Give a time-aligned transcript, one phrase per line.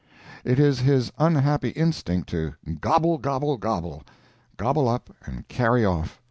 [0.43, 6.19] It is his unhappy instinct to gobble, gobble, gobble—gobble up and carry off.